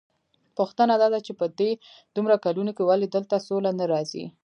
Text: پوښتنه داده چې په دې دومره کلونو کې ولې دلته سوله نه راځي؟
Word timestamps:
پوښتنه 0.57 0.95
داده 1.01 1.19
چې 1.25 1.31
په 1.39 1.45
دې 1.59 1.71
دومره 2.15 2.35
کلونو 2.45 2.71
کې 2.77 2.83
ولې 2.89 3.07
دلته 3.15 3.35
سوله 3.47 3.71
نه 3.79 3.85
راځي؟ 3.91 4.25